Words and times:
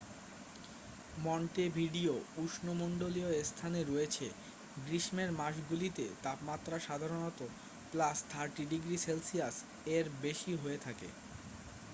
Montevideo 1.17 2.13
উষ্ণমণ্ডলীয় 2.37 3.29
স্থানে 3.43 3.79
রয়েছে; 3.83 4.27
গ্রীষ্মের 4.77 5.29
মাসগুলিতে 5.33 6.05
তাপমাত্রা 6.23 6.77
সাধারণত 6.79 7.39
+30°c 7.93 9.55
এর 9.95 10.05
বেশি 10.21 10.51
হয়ে 10.55 10.77
থাকে। 10.77 11.07